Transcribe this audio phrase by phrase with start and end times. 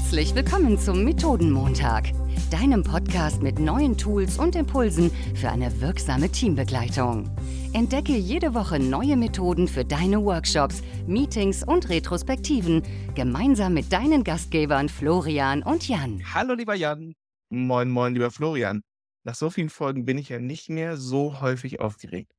[0.00, 2.10] Herzlich willkommen zum Methodenmontag,
[2.50, 7.30] deinem Podcast mit neuen Tools und Impulsen für eine wirksame Teambegleitung.
[7.74, 12.82] Entdecke jede Woche neue Methoden für deine Workshops, Meetings und Retrospektiven
[13.14, 16.22] gemeinsam mit deinen Gastgebern Florian und Jan.
[16.34, 17.14] Hallo lieber Jan.
[17.50, 18.82] Moin, moin, lieber Florian.
[19.22, 22.32] Nach so vielen Folgen bin ich ja nicht mehr so häufig aufgeregt.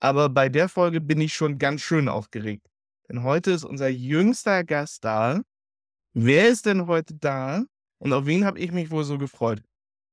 [0.00, 2.68] Aber bei der Folge bin ich schon ganz schön aufgeregt.
[3.08, 5.42] Denn heute ist unser jüngster Gast da.
[6.14, 7.64] Wer ist denn heute da?
[7.98, 9.62] Und auf wen habe ich mich wohl so gefreut?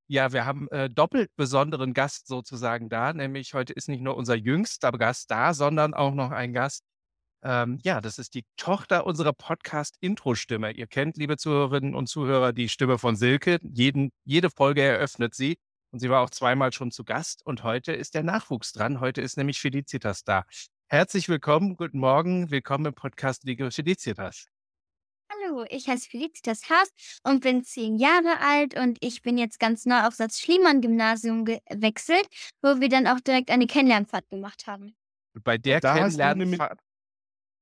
[0.07, 3.13] Ja, wir haben äh, doppelt besonderen Gast sozusagen da.
[3.13, 6.83] Nämlich heute ist nicht nur unser jüngster Gast da, sondern auch noch ein Gast.
[7.43, 10.71] Ähm, ja, das ist die Tochter unserer Podcast-Intro-Stimme.
[10.71, 13.59] Ihr kennt, liebe Zuhörerinnen und Zuhörer, die Stimme von Silke.
[13.63, 15.57] Jeden, jede Folge eröffnet sie.
[15.91, 17.45] Und sie war auch zweimal schon zu Gast.
[17.45, 18.99] Und heute ist der Nachwuchs dran.
[18.99, 20.43] Heute ist nämlich Felicitas da.
[20.87, 24.54] Herzlich willkommen, guten Morgen, willkommen im Podcast Liga Felicitas.
[25.55, 26.89] Hallo, ich heiße Felicitas Haas
[27.23, 32.27] und bin zehn Jahre alt und ich bin jetzt ganz neu auf das Schliemann-Gymnasium gewechselt,
[32.61, 34.95] wo wir dann auch direkt eine Kennenlernfahrt gemacht haben.
[35.43, 36.79] Bei der Da Kennenlernfahrt,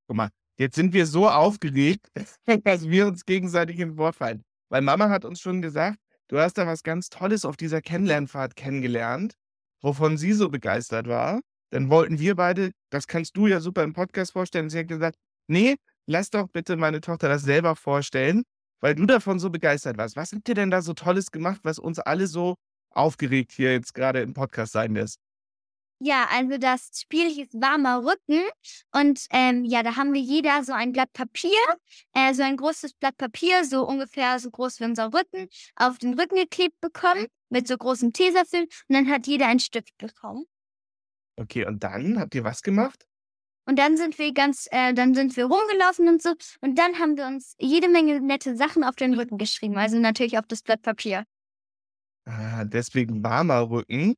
[0.07, 2.07] Guck mal, jetzt sind wir so aufgeregt,
[2.63, 4.43] dass wir uns gegenseitig ins Wort fallen.
[4.69, 8.55] Weil Mama hat uns schon gesagt, du hast da was ganz Tolles auf dieser Kennenlernfahrt
[8.55, 9.35] kennengelernt,
[9.81, 11.41] wovon sie so begeistert war.
[11.69, 14.71] Dann wollten wir beide, das kannst du ja super im Podcast vorstellen.
[14.71, 15.75] Sie hat gesagt, nee,
[16.05, 18.43] lass doch bitte meine Tochter das selber vorstellen,
[18.81, 20.15] weil du davon so begeistert warst.
[20.15, 22.55] Was habt ihr denn da so Tolles gemacht, was uns alle so
[22.89, 25.19] aufgeregt hier jetzt gerade im Podcast sein lässt?
[26.05, 28.43] Ja, also das Spiel hieß Warmer Rücken
[28.91, 31.51] und ähm, ja, da haben wir jeder so ein Blatt Papier,
[32.13, 36.19] äh, so ein großes Blatt Papier, so ungefähr so groß wie unser Rücken, auf den
[36.19, 40.45] Rücken geklebt bekommen mit so großem Tesafilm und dann hat jeder einen Stift bekommen.
[41.37, 43.05] Okay, und dann habt ihr was gemacht?
[43.65, 46.33] Und dann sind wir ganz, äh, dann sind wir rumgelaufen und so.
[46.61, 49.77] Und dann haben wir uns jede Menge nette Sachen auf den Rücken geschrieben.
[49.77, 51.23] Also natürlich auf das Blatt Papier.
[52.25, 54.15] Ah, deswegen warmer Rücken.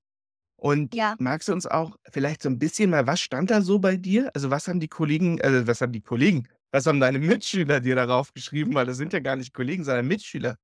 [0.58, 1.16] Und Ja.
[1.20, 4.32] magst du uns auch vielleicht so ein bisschen mal, was stand da so bei dir?
[4.34, 7.96] Also was haben die Kollegen, also was haben die Kollegen, was haben deine Mitschüler dir
[7.96, 8.74] darauf geschrieben?
[8.74, 10.56] Weil das sind ja gar nicht Kollegen, sondern Mitschüler.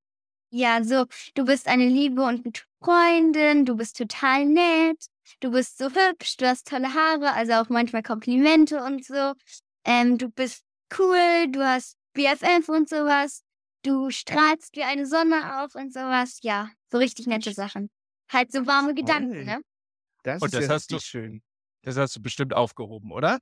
[0.53, 4.97] Ja, so, du bist eine liebe und gute Freundin, du bist total nett,
[5.39, 9.33] du bist so hübsch, du hast tolle Haare, also auch manchmal Komplimente und so.
[9.85, 10.63] Ähm, du bist
[10.99, 13.43] cool, du hast BFF und sowas.
[13.83, 16.39] Du strahlst wie eine Sonne auf und sowas.
[16.41, 17.89] Ja, so richtig nette Sachen.
[18.29, 19.61] Halt so warme Gedanken, ne?
[20.23, 21.41] Das Und ist das ja hast du- richtig schön.
[21.83, 23.39] das hast du bestimmt aufgehoben, oder?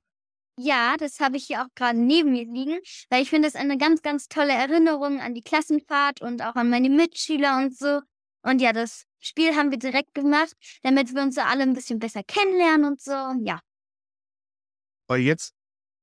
[0.58, 2.78] Ja, das habe ich hier auch gerade neben mir liegen,
[3.08, 6.68] weil ich finde das eine ganz, ganz tolle Erinnerung an die Klassenfahrt und auch an
[6.68, 8.00] meine Mitschüler und so.
[8.42, 11.98] Und ja, das Spiel haben wir direkt gemacht, damit wir uns so alle ein bisschen
[11.98, 13.12] besser kennenlernen und so.
[13.12, 13.60] Ja.
[15.08, 15.54] Aber jetzt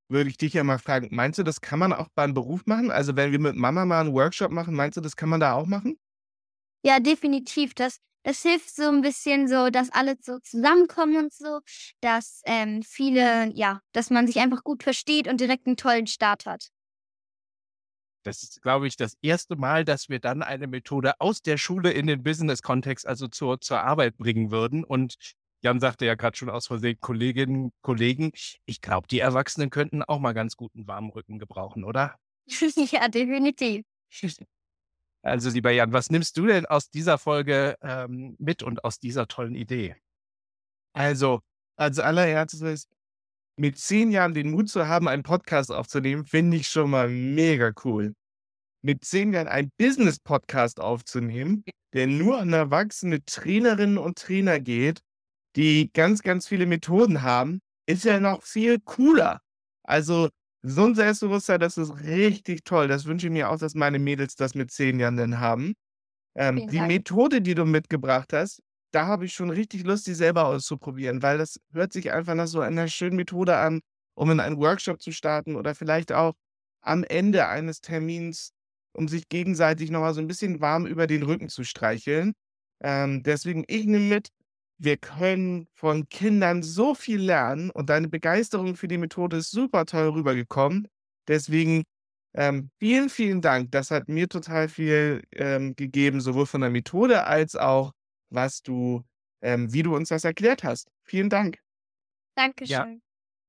[0.09, 2.91] würde ich dich ja mal fragen, meinst du, das kann man auch beim Beruf machen?
[2.91, 5.53] Also wenn wir mit Mama mal einen Workshop machen, meinst du, das kann man da
[5.53, 5.99] auch machen?
[6.83, 7.73] Ja, definitiv.
[7.73, 11.61] Das, das hilft so ein bisschen so, dass alle so zusammenkommen und so,
[12.01, 16.45] dass ähm, viele, ja, dass man sich einfach gut versteht und direkt einen tollen Start
[16.45, 16.67] hat.
[18.23, 21.91] Das ist, glaube ich, das erste Mal, dass wir dann eine Methode aus der Schule
[21.91, 24.83] in den Business-Kontext, also zur, zur Arbeit bringen würden.
[24.83, 25.15] Und
[25.61, 28.33] Jan sagte ja gerade schon aus Versehen, Kolleginnen, Kollegen,
[28.65, 32.19] ich glaube, die Erwachsenen könnten auch mal ganz guten warmen Rücken gebrauchen, oder?
[32.91, 33.85] ja, definitiv.
[35.27, 39.27] Also, lieber Jan, was nimmst du denn aus dieser Folge ähm, mit und aus dieser
[39.27, 39.97] tollen Idee?
[40.93, 41.41] Also,
[41.75, 42.87] als allererstes,
[43.57, 47.73] mit zehn Jahren den Mut zu haben, einen Podcast aufzunehmen, finde ich schon mal mega
[47.83, 48.13] cool.
[48.81, 55.01] Mit zehn Jahren einen Business-Podcast aufzunehmen, der nur an erwachsene Trainerinnen und Trainer geht,
[55.57, 59.41] die ganz, ganz viele Methoden haben, ist ja noch viel cooler.
[59.83, 60.29] Also,
[60.63, 62.87] so ein Selbstbewusstsein, das ist richtig toll.
[62.87, 65.73] Das wünsche ich mir auch, dass meine Mädels das mit zehn Jahren dann haben.
[66.35, 66.87] Ähm, die Dank.
[66.89, 71.37] Methode, die du mitgebracht hast, da habe ich schon richtig Lust, die selber auszuprobieren, weil
[71.37, 73.81] das hört sich einfach nach so einer schönen Methode an,
[74.15, 76.35] um in einen Workshop zu starten oder vielleicht auch
[76.81, 78.51] am Ende eines Termins,
[78.93, 82.33] um sich gegenseitig nochmal so ein bisschen warm über den Rücken zu streicheln.
[82.81, 84.29] Ähm, deswegen, ich nehme mit,
[84.77, 89.85] wir können von Kindern so viel lernen und deine Begeisterung für die Methode ist super
[89.85, 90.87] toll rübergekommen.
[91.27, 91.83] Deswegen
[92.33, 93.71] ähm, vielen, vielen Dank.
[93.71, 97.91] Das hat mir total viel ähm, gegeben, sowohl von der Methode als auch,
[98.29, 99.03] was du,
[99.41, 100.89] ähm, wie du uns das erklärt hast.
[101.03, 101.57] Vielen Dank.
[102.35, 103.01] Dankeschön.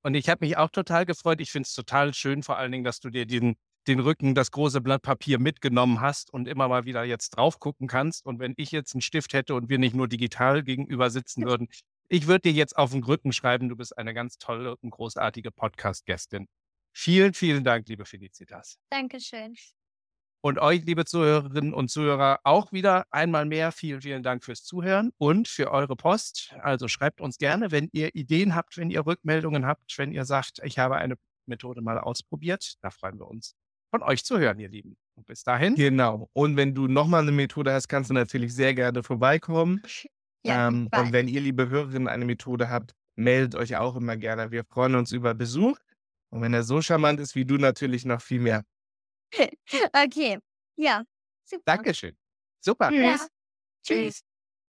[0.02, 1.40] Und ich habe mich auch total gefreut.
[1.40, 3.56] Ich finde es total schön, vor allen Dingen, dass du dir den,
[3.88, 7.88] den Rücken, das große Blatt Papier mitgenommen hast und immer mal wieder jetzt drauf gucken
[7.88, 8.24] kannst.
[8.24, 11.68] Und wenn ich jetzt einen Stift hätte und wir nicht nur digital gegenüber sitzen würden,
[12.08, 15.50] ich würde dir jetzt auf den Rücken schreiben, du bist eine ganz tolle und großartige
[15.50, 16.46] Podcast-Gästin.
[16.92, 18.78] Vielen, vielen Dank, liebe Felicitas.
[18.90, 19.54] Dankeschön.
[20.40, 25.10] Und euch, liebe Zuhörerinnen und Zuhörer, auch wieder einmal mehr vielen, vielen Dank fürs Zuhören
[25.18, 26.54] und für eure Post.
[26.60, 30.60] Also schreibt uns gerne, wenn ihr Ideen habt, wenn ihr Rückmeldungen habt, wenn ihr sagt,
[30.62, 32.76] ich habe eine Methode mal ausprobiert.
[32.82, 33.56] Da freuen wir uns,
[33.90, 34.96] von euch zu hören, ihr Lieben.
[35.14, 35.74] Und bis dahin.
[35.74, 36.28] Genau.
[36.32, 39.82] Und wenn du nochmal eine Methode hast, kannst du natürlich sehr gerne vorbeikommen.
[40.44, 44.50] Ja, ähm, und wenn ihr, liebe Hörerinnen, eine Methode habt, meldet euch auch immer gerne.
[44.50, 45.78] Wir freuen uns über Besuch.
[46.30, 48.64] Und wenn er so charmant ist wie du, natürlich noch viel mehr.
[49.92, 50.38] okay.
[50.76, 51.02] Ja.
[51.44, 51.62] Super.
[51.64, 52.16] Dankeschön.
[52.60, 52.92] Super.
[52.92, 53.18] Ja.
[53.82, 54.22] Tschüss.